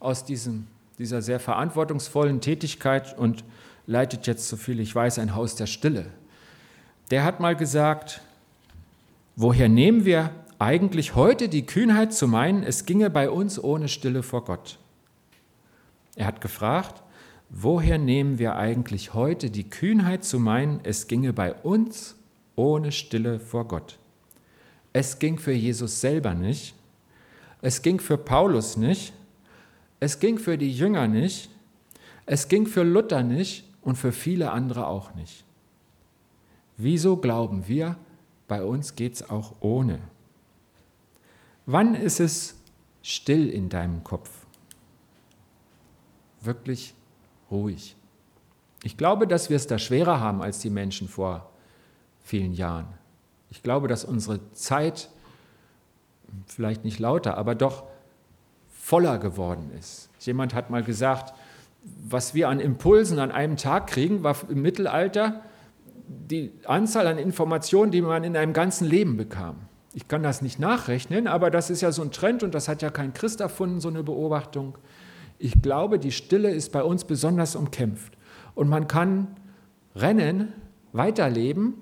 [0.00, 0.66] aus diesem,
[0.98, 3.44] dieser sehr verantwortungsvollen Tätigkeit und
[3.86, 6.06] leitet jetzt, so viel ich weiß, ein Haus der Stille.
[7.10, 8.20] Der hat mal gesagt,
[9.36, 14.22] woher nehmen wir eigentlich heute die Kühnheit zu meinen, es ginge bei uns ohne Stille
[14.22, 14.78] vor Gott?
[16.16, 17.02] Er hat gefragt,
[17.48, 22.16] woher nehmen wir eigentlich heute die Kühnheit zu meinen, es ginge bei uns
[22.56, 23.98] ohne Stille vor Gott?
[24.92, 26.74] Es ging für Jesus selber nicht,
[27.62, 29.12] es ging für Paulus nicht,
[30.00, 31.50] es ging für die Jünger nicht,
[32.26, 35.44] es ging für Luther nicht und für viele andere auch nicht.
[36.76, 37.96] Wieso glauben wir,
[38.48, 40.00] bei uns geht es auch ohne?
[41.66, 42.56] Wann ist es
[43.02, 44.30] still in deinem Kopf?
[46.40, 46.94] Wirklich
[47.50, 47.96] ruhig.
[48.82, 51.50] Ich glaube, dass wir es da schwerer haben als die Menschen vor
[52.20, 52.86] vielen Jahren.
[53.50, 55.10] Ich glaube, dass unsere Zeit
[56.46, 57.89] vielleicht nicht lauter, aber doch
[58.90, 60.08] voller geworden ist.
[60.18, 61.32] Jemand hat mal gesagt,
[62.08, 65.42] was wir an Impulsen an einem Tag kriegen, war im Mittelalter
[66.08, 69.58] die Anzahl an Informationen, die man in einem ganzen Leben bekam.
[69.94, 72.82] Ich kann das nicht nachrechnen, aber das ist ja so ein Trend und das hat
[72.82, 74.76] ja kein Christ erfunden, so eine Beobachtung.
[75.38, 78.14] Ich glaube, die Stille ist bei uns besonders umkämpft.
[78.56, 79.28] Und man kann
[79.94, 80.52] rennen,
[80.92, 81.74] weiterleben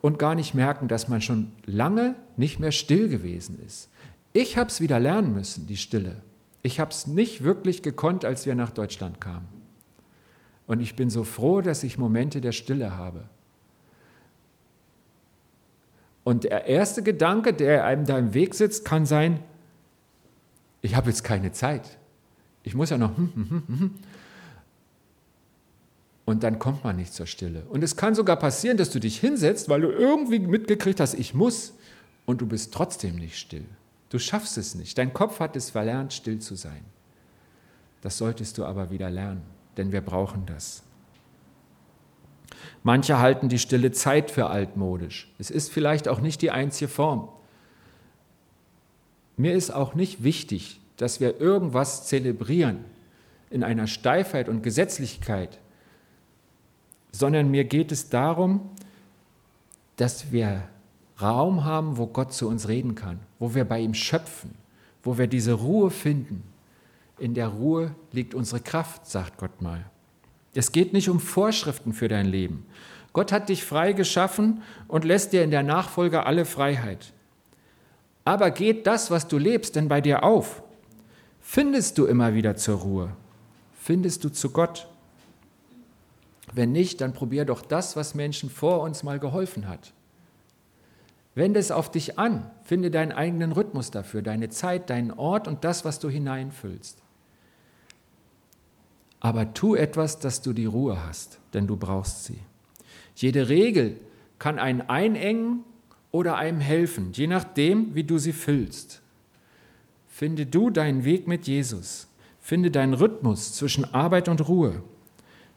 [0.00, 3.90] und gar nicht merken, dass man schon lange nicht mehr still gewesen ist.
[4.32, 6.22] Ich habe es wieder lernen müssen, die Stille.
[6.62, 9.48] Ich habe es nicht wirklich gekonnt, als wir nach Deutschland kamen.
[10.66, 13.24] Und ich bin so froh, dass ich Momente der Stille habe.
[16.24, 19.40] Und der erste Gedanke, der einem da im Weg sitzt, kann sein,
[20.80, 21.98] ich habe jetzt keine Zeit.
[22.62, 23.16] Ich muss ja noch.
[23.16, 23.90] Hm, hm, hm,
[26.24, 27.64] und dann kommt man nicht zur Stille.
[27.68, 31.34] Und es kann sogar passieren, dass du dich hinsetzt, weil du irgendwie mitgekriegt hast, ich
[31.34, 31.74] muss,
[32.26, 33.64] und du bist trotzdem nicht still.
[34.12, 34.98] Du schaffst es nicht.
[34.98, 36.84] Dein Kopf hat es verlernt, still zu sein.
[38.02, 39.40] Das solltest du aber wieder lernen,
[39.78, 40.82] denn wir brauchen das.
[42.82, 45.32] Manche halten die stille Zeit für altmodisch.
[45.38, 47.30] Es ist vielleicht auch nicht die einzige Form.
[49.38, 52.84] Mir ist auch nicht wichtig, dass wir irgendwas zelebrieren
[53.48, 55.58] in einer Steifheit und Gesetzlichkeit,
[57.12, 58.68] sondern mir geht es darum,
[59.96, 60.64] dass wir
[61.18, 64.54] Raum haben, wo Gott zu uns reden kann, wo wir bei ihm schöpfen,
[65.02, 66.44] wo wir diese Ruhe finden.
[67.18, 69.84] In der Ruhe liegt unsere Kraft, sagt Gott mal.
[70.54, 72.64] Es geht nicht um Vorschriften für dein Leben.
[73.12, 77.12] Gott hat dich frei geschaffen und lässt dir in der Nachfolge alle Freiheit.
[78.24, 80.62] Aber geht das, was du lebst, denn bei dir auf?
[81.40, 83.16] Findest du immer wieder zur Ruhe?
[83.76, 84.86] Findest du zu Gott?
[86.52, 89.92] Wenn nicht, dann probier doch das, was Menschen vor uns mal geholfen hat.
[91.34, 95.64] Wende es auf dich an, finde deinen eigenen Rhythmus dafür, deine Zeit, deinen Ort und
[95.64, 96.98] das, was du hineinfüllst.
[99.20, 102.40] Aber tu etwas, dass du die Ruhe hast, denn du brauchst sie.
[103.14, 103.98] Jede Regel
[104.38, 105.64] kann einen einengen
[106.10, 109.00] oder einem helfen, je nachdem, wie du sie füllst.
[110.08, 112.08] Finde du deinen Weg mit Jesus.
[112.40, 114.82] Finde deinen Rhythmus zwischen Arbeit und Ruhe.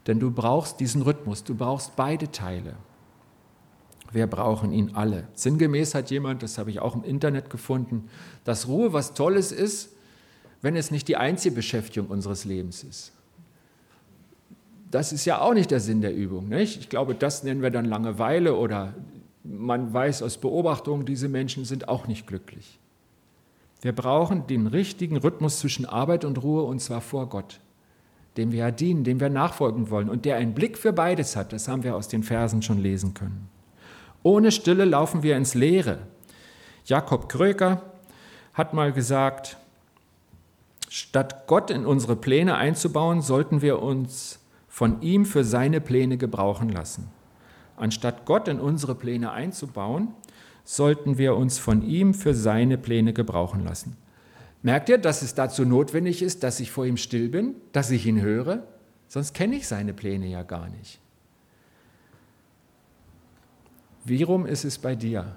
[0.08, 2.76] Denn du brauchst diesen Rhythmus, du brauchst beide Teile.
[4.16, 5.28] Wir brauchen ihn alle.
[5.34, 8.08] Sinngemäß hat jemand, das habe ich auch im Internet gefunden,
[8.46, 9.90] dass Ruhe was Tolles ist,
[10.62, 13.12] wenn es nicht die einzige Beschäftigung unseres Lebens ist.
[14.90, 16.48] Das ist ja auch nicht der Sinn der Übung.
[16.48, 16.80] Nicht?
[16.80, 18.94] Ich glaube, das nennen wir dann Langeweile oder
[19.44, 22.80] man weiß aus Beobachtungen, diese Menschen sind auch nicht glücklich.
[23.82, 27.60] Wir brauchen den richtigen Rhythmus zwischen Arbeit und Ruhe und zwar vor Gott,
[28.38, 31.52] dem wir ja dienen, dem wir nachfolgen wollen und der einen Blick für beides hat.
[31.52, 33.50] Das haben wir aus den Versen schon lesen können.
[34.26, 36.00] Ohne Stille laufen wir ins Leere.
[36.86, 37.84] Jakob Kröker
[38.56, 39.58] hat mal gesagt,
[40.90, 46.70] statt Gott in unsere Pläne einzubauen, sollten wir uns von ihm für seine Pläne gebrauchen
[46.70, 47.12] lassen.
[47.78, 50.08] Anstatt Gott in unsere Pläne einzubauen,
[50.64, 53.96] sollten wir uns von ihm für seine Pläne gebrauchen lassen.
[54.64, 58.08] Merkt ihr, dass es dazu notwendig ist, dass ich vor ihm still bin, dass ich
[58.08, 58.64] ihn höre?
[59.08, 61.00] Sonst kenne ich seine Pläne ja gar nicht.
[64.06, 65.36] Wie rum ist es bei dir?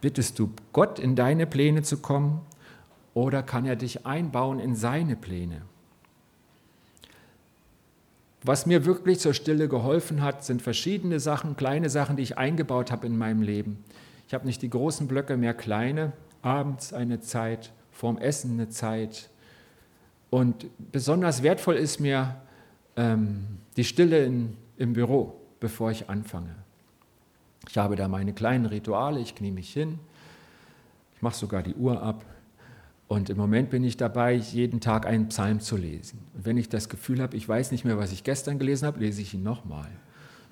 [0.00, 2.40] Bittest du Gott in deine Pläne zu kommen
[3.14, 5.62] oder kann er dich einbauen in seine Pläne?
[8.42, 12.90] Was mir wirklich zur Stille geholfen hat, sind verschiedene Sachen, kleine Sachen, die ich eingebaut
[12.90, 13.84] habe in meinem Leben.
[14.26, 16.12] Ich habe nicht die großen Blöcke, mehr kleine.
[16.40, 19.28] Abends eine Zeit, vorm Essen eine Zeit.
[20.30, 22.36] Und besonders wertvoll ist mir
[22.96, 26.61] ähm, die Stille in, im Büro, bevor ich anfange.
[27.72, 29.98] Ich habe da meine kleinen Rituale, ich knie mich hin,
[31.16, 32.22] ich mache sogar die Uhr ab
[33.08, 36.18] und im Moment bin ich dabei, jeden Tag einen Psalm zu lesen.
[36.34, 39.00] Und wenn ich das Gefühl habe, ich weiß nicht mehr, was ich gestern gelesen habe,
[39.00, 39.88] lese ich ihn nochmal.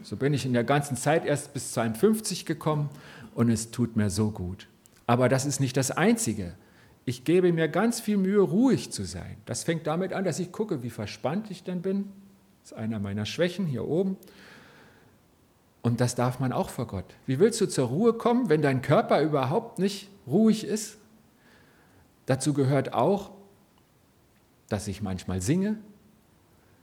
[0.02, 2.88] So bin ich in der ganzen Zeit erst bis Psalm 50 gekommen
[3.34, 4.66] und es tut mir so gut.
[5.06, 6.54] Aber das ist nicht das Einzige.
[7.04, 9.36] Ich gebe mir ganz viel Mühe, ruhig zu sein.
[9.44, 12.06] Das fängt damit an, dass ich gucke, wie verspannt ich denn bin.
[12.62, 14.16] Das ist einer meiner Schwächen hier oben.
[15.82, 17.06] Und das darf man auch vor Gott.
[17.26, 20.98] Wie willst du zur Ruhe kommen, wenn dein Körper überhaupt nicht ruhig ist?
[22.26, 23.30] Dazu gehört auch,
[24.68, 25.78] dass ich manchmal singe.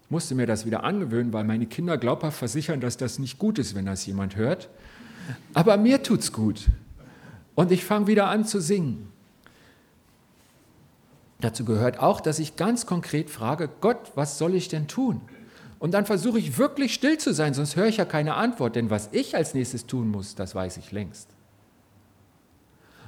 [0.03, 3.59] Ich musste mir das wieder angewöhnen, weil meine Kinder glaubhaft versichern, dass das nicht gut
[3.59, 4.69] ist, wenn das jemand hört.
[5.53, 6.67] Aber mir tut's gut.
[7.55, 9.11] Und ich fange wieder an zu singen.
[11.39, 15.21] Dazu gehört auch, dass ich ganz konkret frage, Gott, was soll ich denn tun?
[15.79, 18.89] Und dann versuche ich wirklich still zu sein, sonst höre ich ja keine Antwort, denn
[18.89, 21.29] was ich als nächstes tun muss, das weiß ich längst.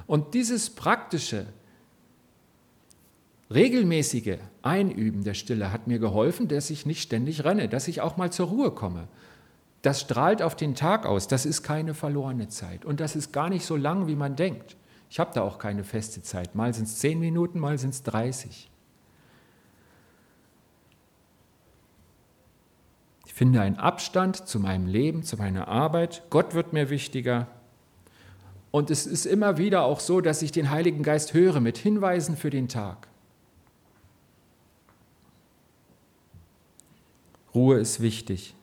[0.06, 1.48] Und dieses praktische,
[3.52, 8.18] regelmäßige Einüben der Stille hat mir geholfen, dass ich nicht ständig renne, dass ich auch
[8.18, 9.08] mal zur Ruhe komme.
[9.82, 13.50] Das strahlt auf den Tag aus, das ist keine verlorene Zeit und das ist gar
[13.50, 14.76] nicht so lang, wie man denkt.
[15.10, 18.04] Ich habe da auch keine feste Zeit, mal sind es zehn Minuten, mal sind es
[18.04, 18.70] 30.
[23.40, 26.24] finde einen Abstand zu meinem Leben, zu meiner Arbeit.
[26.30, 27.48] Gott wird mir wichtiger.
[28.70, 32.36] Und es ist immer wieder auch so, dass ich den Heiligen Geist höre mit Hinweisen
[32.36, 33.08] für den Tag.
[37.56, 38.56] Ruhe ist wichtig.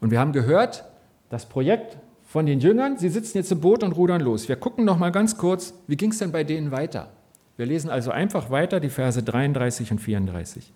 [0.00, 0.84] Und wir haben gehört,
[1.30, 4.48] das Projekt von den Jüngern, sie sitzen jetzt im Boot und rudern los.
[4.48, 7.10] Wir gucken noch mal ganz kurz, wie ging es denn bei denen weiter?
[7.56, 10.72] Wir lesen also einfach weiter die Verse 33 und 34.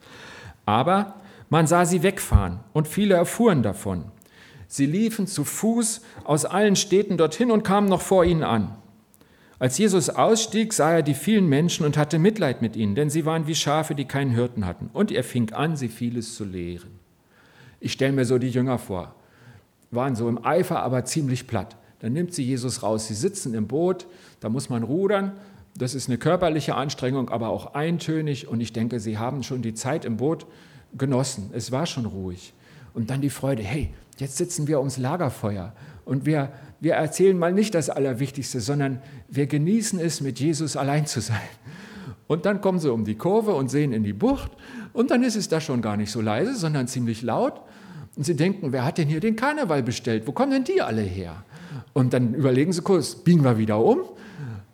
[0.66, 1.14] Aber
[1.48, 4.04] man sah sie wegfahren und viele erfuhren davon.
[4.66, 8.76] Sie liefen zu Fuß aus allen Städten dorthin und kamen noch vor ihnen an.
[9.58, 13.24] Als Jesus ausstieg, sah er die vielen Menschen und hatte Mitleid mit ihnen, denn sie
[13.24, 14.90] waren wie Schafe, die keinen Hirten hatten.
[14.92, 17.00] Und er fing an, sie vieles zu lehren.
[17.80, 19.14] Ich stelle mir so die Jünger vor,
[19.90, 21.76] waren so im Eifer, aber ziemlich platt.
[22.00, 23.08] Dann nimmt sie Jesus raus.
[23.08, 24.06] Sie sitzen im Boot,
[24.38, 25.32] da muss man rudern.
[25.76, 28.46] Das ist eine körperliche Anstrengung, aber auch eintönig.
[28.46, 30.46] Und ich denke, sie haben schon die Zeit im Boot
[30.96, 31.50] genossen.
[31.52, 32.54] Es war schon ruhig.
[32.94, 35.72] Und dann die Freude, hey, jetzt sitzen wir ums Lagerfeuer
[36.04, 41.06] und wir wir erzählen mal nicht das Allerwichtigste, sondern wir genießen es, mit Jesus allein
[41.06, 41.36] zu sein.
[42.28, 44.52] Und dann kommen sie um die Kurve und sehen in die Bucht
[44.92, 47.60] und dann ist es da schon gar nicht so leise, sondern ziemlich laut.
[48.16, 50.26] Und sie denken, wer hat denn hier den Karneval bestellt?
[50.26, 51.44] Wo kommen denn die alle her?
[51.94, 54.00] Und dann überlegen sie kurz, biegen wir wieder um?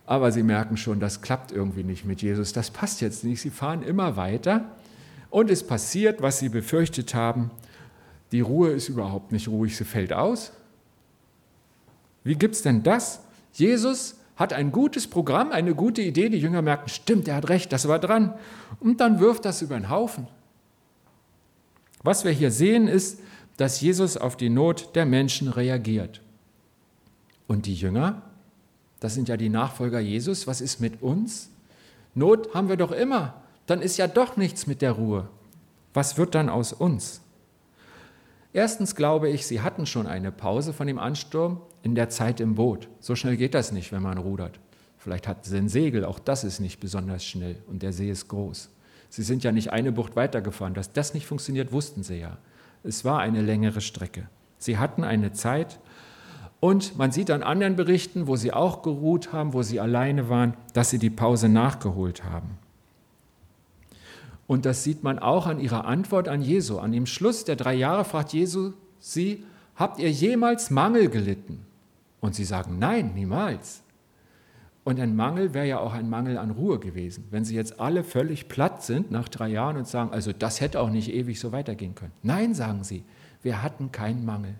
[0.07, 3.40] Aber sie merken schon, das klappt irgendwie nicht mit Jesus, das passt jetzt nicht.
[3.40, 4.64] Sie fahren immer weiter
[5.35, 7.51] und es passiert, was sie befürchtet haben.
[8.31, 10.53] Die Ruhe ist überhaupt nicht ruhig, sie fällt aus.
[12.23, 13.18] Wie gibt es denn das?
[13.53, 16.29] Jesus hat ein gutes Programm, eine gute Idee.
[16.29, 18.33] Die Jünger merken, stimmt, er hat recht, das war dran.
[18.79, 20.29] Und dann wirft das über den Haufen.
[22.05, 23.18] Was wir hier sehen, ist,
[23.57, 26.20] dass Jesus auf die Not der Menschen reagiert.
[27.49, 28.23] Und die Jünger,
[29.01, 31.51] das sind ja die Nachfolger Jesus, was ist mit uns?
[32.14, 33.43] Not haben wir doch immer.
[33.66, 35.29] Dann ist ja doch nichts mit der Ruhe.
[35.94, 37.20] Was wird dann aus uns?
[38.53, 42.55] Erstens glaube ich, sie hatten schon eine Pause von dem Ansturm in der Zeit im
[42.55, 42.88] Boot.
[43.00, 44.61] So schnell geht das nicht, wenn man rudert.
[44.98, 48.29] Vielleicht hatten sie ein Segel, auch das ist nicht besonders schnell und der See ist
[48.29, 48.70] groß.
[49.11, 50.74] Sie sind ja nicht eine Bucht weitergefahren.
[50.74, 52.38] Dass das nicht funktioniert, wussten sie ja.
[52.83, 54.29] Es war eine längere Strecke.
[54.59, 55.79] Sie hatten eine Zeit
[56.59, 60.55] und man sieht an anderen Berichten, wo sie auch geruht haben, wo sie alleine waren,
[60.72, 62.59] dass sie die Pause nachgeholt haben.
[64.46, 66.78] Und das sieht man auch an ihrer Antwort an Jesu.
[66.78, 71.64] An dem Schluss der drei Jahre fragt Jesu sie, habt ihr jemals Mangel gelitten?
[72.20, 73.83] Und sie sagen, nein, niemals.
[74.85, 77.24] Und ein Mangel wäre ja auch ein Mangel an Ruhe gewesen.
[77.30, 80.80] Wenn sie jetzt alle völlig platt sind nach drei Jahren und sagen, also das hätte
[80.80, 82.12] auch nicht ewig so weitergehen können.
[82.22, 83.02] Nein, sagen sie,
[83.42, 84.54] wir hatten keinen Mangel.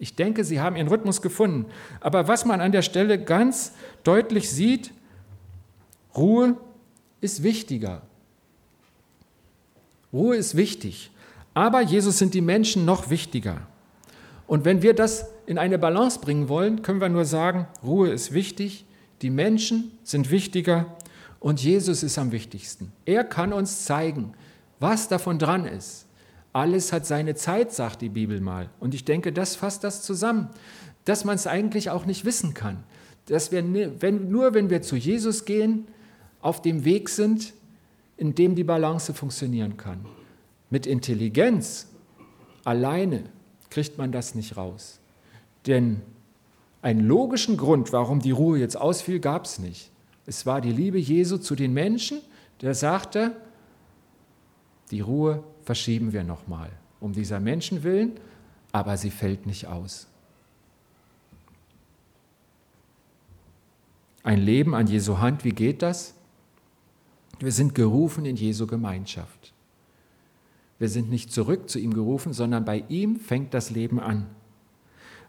[0.00, 1.66] Ich denke, sie haben ihren Rhythmus gefunden.
[2.00, 4.92] Aber was man an der Stelle ganz deutlich sieht,
[6.16, 6.56] Ruhe
[7.20, 8.02] ist wichtiger.
[10.12, 11.10] Ruhe ist wichtig.
[11.54, 13.66] Aber Jesus sind die Menschen noch wichtiger.
[14.46, 18.32] Und wenn wir das in eine Balance bringen wollen, können wir nur sagen, Ruhe ist
[18.32, 18.84] wichtig,
[19.22, 20.86] die Menschen sind wichtiger
[21.40, 22.92] und Jesus ist am wichtigsten.
[23.04, 24.34] Er kann uns zeigen,
[24.80, 26.06] was davon dran ist.
[26.52, 28.68] Alles hat seine Zeit, sagt die Bibel mal.
[28.78, 30.50] Und ich denke, das fasst das zusammen,
[31.04, 32.84] dass man es eigentlich auch nicht wissen kann.
[33.26, 33.62] Dass wir,
[34.02, 35.86] wenn, nur wenn wir zu Jesus gehen,
[36.40, 37.54] auf dem Weg sind,
[38.22, 40.06] in dem die Balance funktionieren kann.
[40.70, 41.88] Mit Intelligenz
[42.62, 43.24] alleine
[43.68, 45.00] kriegt man das nicht raus.
[45.66, 46.02] Denn
[46.82, 49.90] einen logischen Grund, warum die Ruhe jetzt ausfiel, gab es nicht.
[50.24, 52.20] Es war die Liebe Jesu zu den Menschen,
[52.60, 53.34] der sagte,
[54.92, 58.12] die Ruhe verschieben wir nochmal, um dieser Menschen willen,
[58.70, 60.06] aber sie fällt nicht aus.
[64.22, 66.14] Ein Leben an Jesu Hand, wie geht das?
[67.38, 69.52] Wir sind gerufen in Jesu Gemeinschaft.
[70.78, 74.26] Wir sind nicht zurück zu ihm gerufen, sondern bei ihm fängt das Leben an.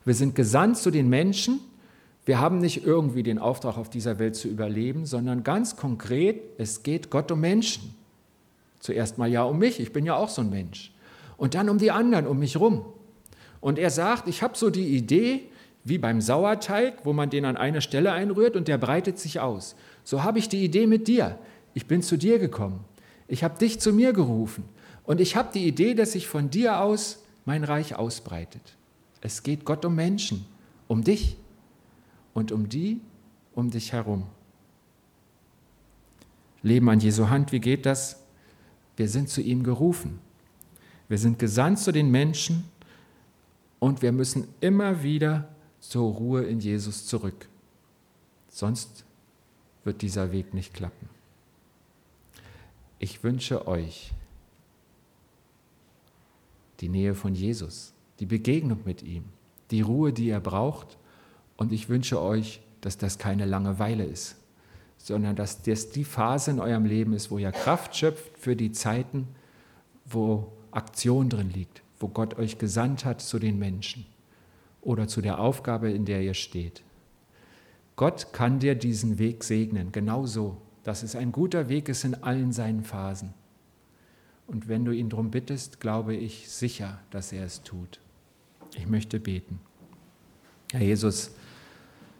[0.05, 1.59] Wir sind gesandt zu den Menschen.
[2.25, 6.83] Wir haben nicht irgendwie den Auftrag, auf dieser Welt zu überleben, sondern ganz konkret, es
[6.83, 7.93] geht Gott um Menschen.
[8.79, 10.93] Zuerst mal ja um mich, ich bin ja auch so ein Mensch.
[11.37, 12.85] Und dann um die anderen, um mich rum.
[13.61, 15.43] Und er sagt, ich habe so die Idee,
[15.83, 19.75] wie beim Sauerteig, wo man den an eine Stelle einrührt und der breitet sich aus.
[20.03, 21.37] So habe ich die Idee mit dir.
[21.73, 22.83] Ich bin zu dir gekommen.
[23.27, 24.63] Ich habe dich zu mir gerufen.
[25.03, 28.61] Und ich habe die Idee, dass sich von dir aus mein Reich ausbreitet.
[29.21, 30.45] Es geht Gott um Menschen,
[30.87, 31.37] um dich
[32.33, 33.01] und um die
[33.55, 34.23] um dich herum.
[36.61, 38.21] Leben an Jesu Hand, wie geht das?
[38.95, 40.19] Wir sind zu ihm gerufen.
[41.09, 42.63] Wir sind gesandt zu den Menschen
[43.79, 47.47] und wir müssen immer wieder zur Ruhe in Jesus zurück.
[48.49, 49.03] Sonst
[49.83, 51.09] wird dieser Weg nicht klappen.
[53.03, 54.13] Ich wünsche euch,
[56.79, 59.25] die Nähe von Jesus, die Begegnung mit ihm,
[59.71, 60.97] die Ruhe, die er braucht.
[61.57, 64.37] Und ich wünsche euch, dass das keine Langeweile ist,
[64.97, 68.71] sondern dass das die Phase in eurem Leben ist, wo ihr Kraft schöpft für die
[68.71, 69.27] Zeiten,
[70.05, 74.05] wo Aktion drin liegt, wo Gott euch gesandt hat zu den Menschen
[74.81, 76.83] oder zu der Aufgabe, in der ihr steht.
[77.97, 82.51] Gott kann dir diesen Weg segnen, genauso, dass es ein guter Weg ist in allen
[82.51, 83.33] seinen Phasen.
[84.47, 87.99] Und wenn du ihn darum bittest, glaube ich sicher, dass er es tut.
[88.75, 89.59] Ich möchte beten.
[90.71, 91.31] Herr Jesus,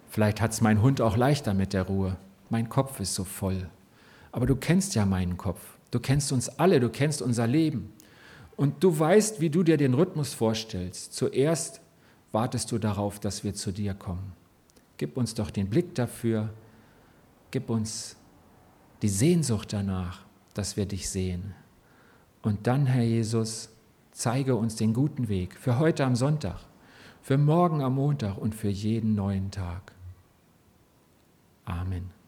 [0.10, 2.17] vielleicht hat es mein Hund auch leichter mit der Ruhe.
[2.50, 3.69] Mein Kopf ist so voll.
[4.31, 5.62] Aber du kennst ja meinen Kopf.
[5.92, 7.92] Du kennst uns alle, du kennst unser Leben.
[8.56, 11.13] Und du weißt, wie du dir den Rhythmus vorstellst.
[11.13, 11.81] Zuerst
[12.31, 14.33] wartest du darauf, dass wir zu dir kommen.
[14.98, 16.50] Gib uns doch den Blick dafür.
[17.52, 18.15] Gib uns
[19.04, 20.21] die Sehnsucht danach,
[20.54, 21.54] dass wir dich sehen.
[22.41, 23.69] Und dann, Herr Jesus,
[24.12, 26.60] zeige uns den guten Weg für heute am Sonntag,
[27.21, 29.91] für morgen am Montag und für jeden neuen Tag.
[31.65, 32.23] Amen.